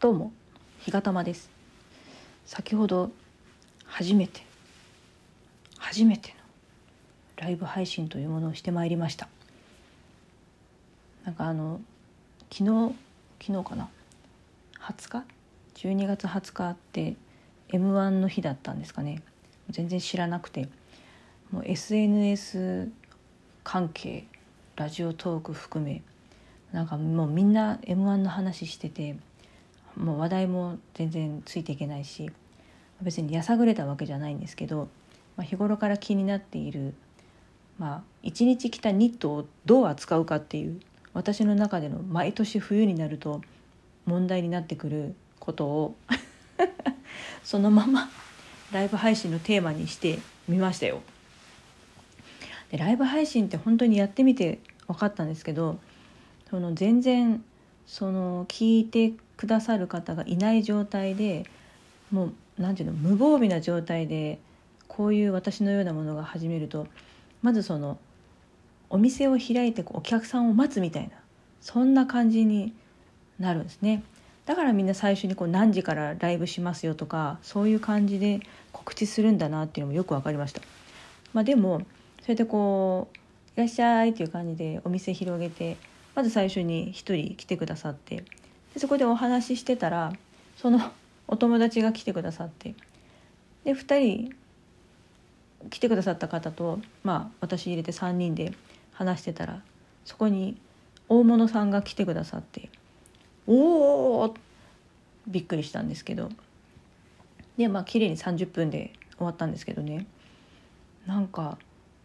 [0.00, 0.30] どうも
[0.78, 1.50] 日がたまです。
[2.46, 3.10] 先ほど
[3.84, 4.42] 初めて
[5.76, 9.26] 初めてのライブ配信というものをしてまいりました。
[11.24, 11.80] なんかあの
[12.48, 12.94] 昨日
[13.44, 13.88] 昨日かな
[14.80, 15.24] ？20
[15.74, 17.16] 日？12月20日って
[17.72, 19.20] m 1の日だったんですかね。
[19.68, 20.68] 全然知らなくて。
[21.50, 22.88] もう SNS
[23.64, 24.28] 関係
[24.76, 26.02] ラジオトーク含め
[26.70, 29.16] なんかもうみんな m 1の話してて
[29.98, 32.30] もう話題も全然ついていけないし
[33.02, 34.88] 別にやさぐれたわけじゃないんですけど、
[35.36, 36.94] まあ、日頃から気になっている、
[37.78, 40.80] まあ、一日着たニットをどう扱うかっていう
[41.14, 43.42] 私の中での毎年冬になると
[44.06, 45.96] 問題になってくることを
[47.42, 48.08] そのまま
[48.72, 51.00] ライブ配信のテーマにしてみましたよ。
[52.70, 55.78] でライブ配信って本当にやってみて分かったんですけど
[56.50, 57.42] その全然
[57.86, 61.44] その聞いてくださる方がいない状態で
[62.10, 64.38] もう何て言うの無防備な状態で
[64.88, 66.86] こういう私のようなものが始めると
[67.40, 67.98] まずその
[68.90, 71.10] お店を開いてお客さんを待つみたいな
[71.60, 72.74] そんな感じに
[73.38, 74.02] なるんですね。
[74.46, 78.40] だからみんな最初にこう何時からライブしますよとかそういう感じで
[78.72, 80.62] 告知するんだなっていうのもよく分かりました。
[81.34, 81.82] まあ、でも
[82.22, 83.16] それでこう
[83.56, 85.76] 「いらっしゃい」っていう感じでお店広げて
[86.14, 88.24] まず最初に1人来てくださって
[88.78, 90.12] でそこでお話ししてたら
[90.56, 90.78] その
[91.26, 92.76] お友達が来てくださって
[93.64, 94.32] で2人
[95.68, 98.52] 来てくださった方と、まあ、私入れて3人で
[98.92, 99.62] 話してたら
[100.04, 100.56] そこに
[101.08, 102.68] 大物さんが来てくださって
[103.48, 104.34] おお
[105.26, 106.28] びっくりしたんですけど
[107.56, 110.06] でまあ綺麗に30分で終わったんですけどね。
[111.04, 111.58] なんか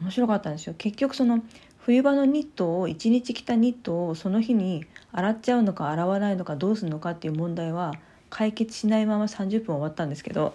[0.00, 0.74] 面白かったんですよ。
[0.78, 1.44] 結局その
[1.84, 7.92] 冬場のニットを1日着たニットをその日に洗っちゃうのか洗わないのかどうするのかっていう問題は
[8.30, 10.54] 解決しないまま30分終わったんですけど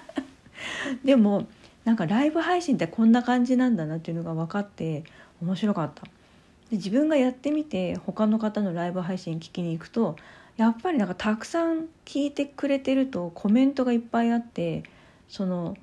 [1.02, 1.46] でも
[1.86, 5.04] なんかライブ配信ってこんな感じなんだなっていうのが分かって
[5.40, 6.02] 面白かった。
[6.02, 10.16] で自分がやってみて他の方のライブ配信聞きに行くと
[10.58, 14.82] やっぱりなんかたくさん聞いてくれてるとコメントがいっぱいあって
[15.26, 15.74] その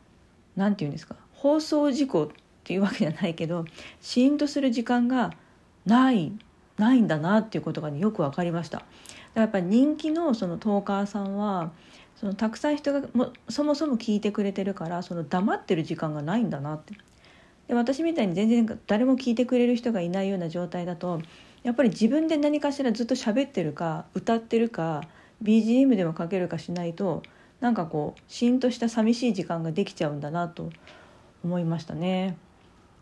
[0.55, 2.31] 何て言うんですか放送事故
[2.65, 3.63] っていうわけじゃないけど
[4.01, 5.33] シーンとする時間が
[5.85, 6.31] ない
[6.79, 8.83] ないんだなっていうことが、ね、よく分かりました。
[9.35, 11.71] やっぱり人気のそのトーカーさんは
[12.15, 16.95] そのたくさん人がもそもそも聞いてくれてるからその黙ってる時間がないんだなって
[17.67, 21.21] で私みたいに全然誰も聞いてくれる人がいないような状態だと
[21.63, 25.01] やっぱり自分で何かしらずっと喋ってるか歌ってるか
[25.43, 27.21] BGM でもかけるかしないと
[27.59, 30.69] なんかこうしんとした寂しい時間ができちゃうんだなと
[31.43, 32.37] 思いましたね。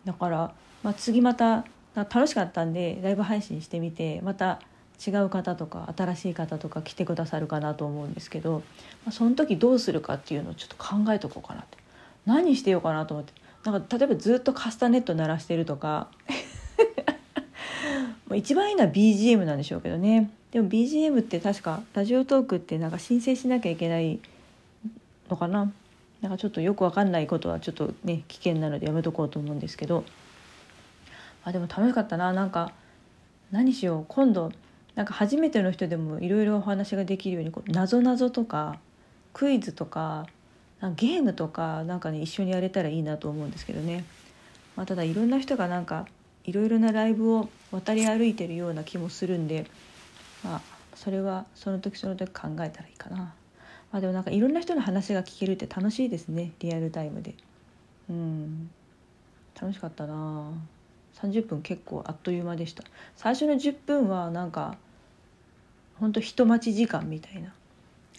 [0.05, 0.53] だから、
[0.83, 1.65] まあ、次また
[1.95, 4.59] 楽しかったんでライブ配信してみてまた
[5.05, 8.63] 違う方とか新しい方とか来てくださるかなと思うんですけど、
[9.05, 11.77] まあ、その時どうするかっていうのをちょっと考えとこうかなって。
[12.25, 13.33] 何してようかなと思って。
[13.65, 16.07] なんか例えばずっとカスタネット鳴らしてるとか。
[18.33, 20.31] 一番いいのは BGM なんでしょうけどね。
[20.51, 24.19] でも BGM って確かラジオトークってなんか申請しなきゃいけない
[25.29, 25.71] のかな。
[26.23, 30.03] なんかちょっとよく分かんないことはちょっとね危険なのでやめとこうと思うんですけど。
[31.44, 32.31] あでも楽しかったな。
[32.34, 32.72] なんか
[33.51, 34.06] 何しよう。
[34.07, 34.51] 今度
[34.95, 38.79] なんか初めての人でもいろいろお話ができるようにこうなぞなぞとか
[39.33, 40.28] クイズとか
[40.95, 44.06] ゲームとかなんかね一緒にやれたらいいなと思うんですけどね、
[44.75, 46.06] まあ、ただいろんな人がなんか
[46.44, 49.66] いろいろなライブを渡り歩いてるような気もするんで
[50.44, 50.62] まあ
[50.95, 53.33] それはその時その時考えたらいいかな。
[53.93, 57.35] まあ、でもなんかいろんな人の話が聞けるって楽しいですねリアルタイムで。
[58.09, 58.71] うん。
[59.59, 60.51] 楽しかったな。
[61.21, 62.83] 30分結構あっという間でした。
[63.15, 64.77] 最初の10分はなんか
[65.99, 67.53] ほんと人待ち時間みたいな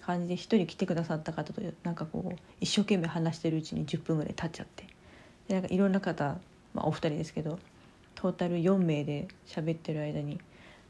[0.01, 4.87] 感じで1人来てくださった方となんかこう一生懸命話してるうちに10分ぐらい経っちゃって。
[5.49, 6.37] でなんかいろんな方、
[6.73, 7.59] まあ、お二人ですけど
[8.15, 10.41] トータル4名で喋ってる間に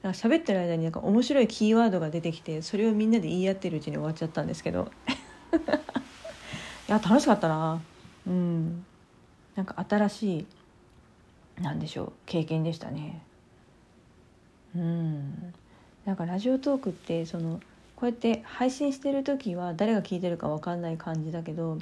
[0.04, 4.92] なんか喋ってる間になんか面白いキーワードが出てきてそれをみんなで言い合ってるうちに終わっちゃったんですけど。
[6.86, 7.80] いや楽しかったな。
[8.26, 8.84] うん。
[9.54, 10.46] なんか新し
[11.58, 13.22] いなんでしょう経験でしたね。
[14.76, 15.54] うん。
[16.04, 17.60] なんかラジオトークってその
[17.96, 21.78] こうやって配信してる時は誰が聞いてるか分かんない感じだけど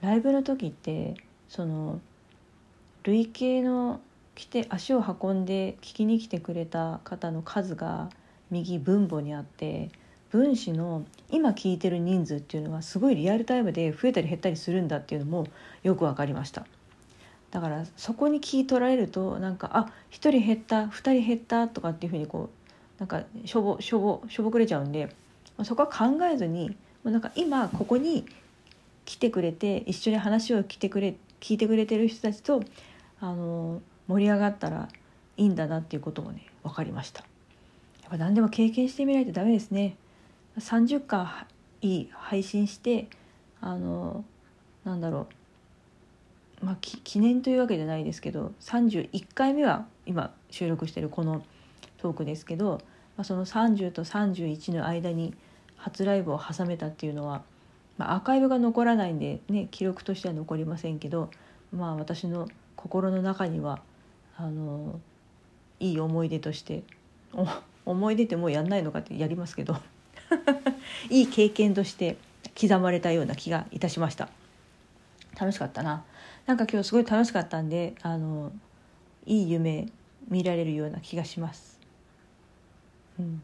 [0.00, 1.14] ライブの時って
[1.48, 2.00] その
[3.02, 4.00] 累計の
[4.34, 8.10] 来て足を運んで聞きに来てくれた方の数が
[8.50, 9.90] 右分母にあって
[10.30, 15.46] 分子の今聞いてる人数っていうのはすごいリアルタイムで増えたり減ったりするんだっていうのも
[15.82, 16.66] よく分かりました。
[17.52, 20.90] だからそこに聞い取られるとなんかあ1人減った2
[21.20, 22.50] 人減ったとかっていうふうにこ
[22.98, 25.14] うなんかしょぼしょぼしょぼくれちゃうんで
[25.62, 28.26] そこは考えずにもうなんか今ここに
[29.04, 32.60] 来てくれて一緒に話を聞いてくれ聞いてくれてる人たちと
[33.20, 34.88] あの盛り上がったら
[35.36, 37.20] いいんだなっていうこともね分かりました。
[38.02, 39.96] やっぱ何でも経験してみないとダメですね。
[40.58, 43.08] 30回配信して
[43.60, 44.24] あの
[44.84, 45.26] なんだろ
[46.62, 46.64] う。
[46.64, 51.44] まあ記念というわけじゃないですけど31回目は今収録してるこの
[51.98, 52.80] トークですけど、
[53.16, 55.34] まあ、その30と31の間に
[55.76, 57.42] 初ライブを挟めたっていうのは、
[57.98, 61.30] まあ、アーカイブが残らないんで、ね、記録としては残りませんけど、
[61.72, 63.80] まあ、私の心の中には
[64.36, 65.00] あの
[65.80, 66.82] いい思い出として
[67.84, 69.76] 思い出ってもうやんないのかってやりますけど
[71.10, 72.16] いい経験として
[72.60, 74.28] 刻まれたような気がいたしました。
[75.38, 76.04] 楽しかったな。
[76.46, 78.52] なんか今日すごい楽しかったんであの
[79.26, 79.88] いい夢
[80.28, 81.80] 見られるような気がします。
[83.18, 83.42] うん。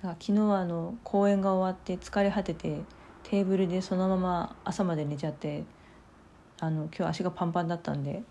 [0.00, 2.80] 昨日はあの公演が終わって疲れ果てて
[3.22, 5.64] テーブルでそのまま朝まで寝ちゃって
[6.60, 8.22] あの今日足がパンパンだったんで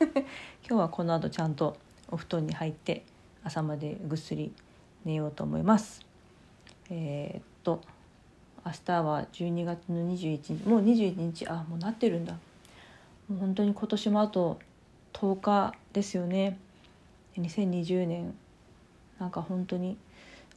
[0.66, 1.76] 今日はこの後ちゃんと
[2.10, 3.04] お布団に入って
[3.44, 4.52] 朝までぐっすり
[5.04, 6.00] 寝ようと思います。
[6.88, 7.82] えー、っと
[8.64, 10.68] 明日は12月の21日。
[10.68, 11.46] もう21日。
[11.48, 12.32] あもうなってるんだ。
[13.28, 14.58] もう本当に今年もあと
[15.12, 16.58] 10日ですよね。
[17.36, 18.34] 2020年。
[19.18, 19.98] なんか本当に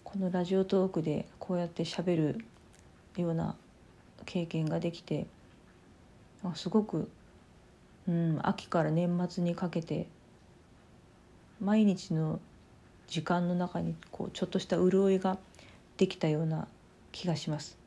[0.06, 2.46] このラジオトークでこうやってしゃべる
[3.18, 3.58] ような
[4.26, 5.28] 経験ができて
[6.56, 7.10] すごく、
[8.08, 10.08] うん、秋から年末にかけて
[11.62, 12.40] 毎日の
[13.08, 15.38] 時間の中にこうちょっとした潤いが
[15.98, 16.68] できたような
[17.12, 17.78] 気がします。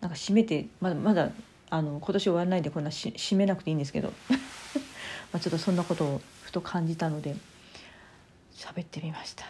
[0.00, 1.30] なんか締めてまだまだ
[1.70, 4.12] あの今年終わらないでこんなし締めなくていいんですけど
[5.32, 7.36] まあちょっとそんなことをふと感じたので
[8.54, 9.44] 喋ってみました。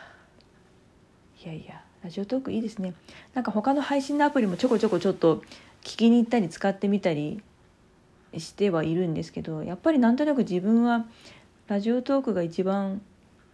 [1.45, 2.95] いやいやラジオトークいいですね
[3.35, 5.43] なんか他の配信のアプリもちょこちょこちょっと
[5.83, 7.43] 聞きに行ったり使ってみたり
[8.39, 11.07] してはいるんですけどやっぱりなんとなく自分は
[11.69, 13.01] ラジオトークが一番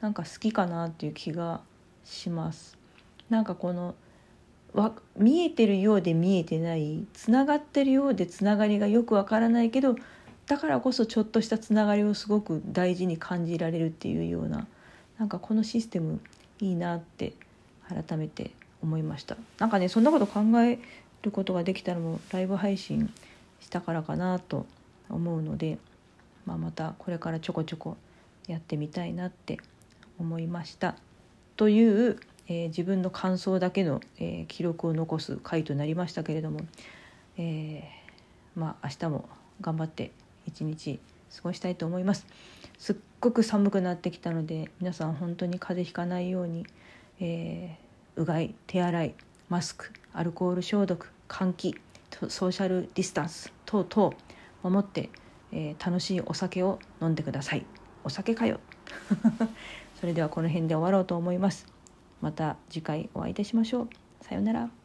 [0.01, 1.61] なんか好きかなっていう気が
[2.05, 2.79] します。
[3.29, 3.95] なんかこの
[4.73, 9.97] わ見えてるようで見えてないつながってるようでつながりがよくわからないけど
[10.47, 14.67] だからこそちょっとしたつながりをすごく大事に感じられるっていうような
[15.19, 16.21] なんかこのシステム
[16.61, 17.35] いいなって
[17.89, 18.53] 改めて
[18.83, 19.37] 思いました。
[19.59, 20.79] なんかねそんなこと考え
[21.23, 23.13] ることができたのもライブ配信
[23.61, 24.67] したからかなと
[25.09, 25.79] 思うので、
[26.47, 27.97] まあ、またこれからちょこちょこ
[28.47, 29.59] やってみたいなって
[30.19, 30.97] 思いました。
[31.57, 36.61] という、えー、自分の感想だけの、えー、記録を残す回となりましたけれども、
[37.37, 39.29] えー、まあ明日も
[39.61, 40.13] 頑張って
[40.47, 41.01] 一日
[41.37, 42.27] 過ごしたいと思います。
[42.79, 46.65] すっごく寒くなってきたので皆さん本当に風邪ひかないように
[47.21, 49.15] えー、うがい手洗い
[49.49, 51.77] マスクアルコール消毒換気
[52.29, 54.17] ソーシャルディスタンス等々
[54.63, 55.11] 守って、
[55.53, 57.65] えー、楽しいお酒を飲んでください。
[58.05, 58.61] お酒かよ。
[60.01, 61.67] それではこの辺で終わろうと思います。
[62.21, 63.89] また次回お会いいたしましょう。
[64.21, 64.78] さようなら。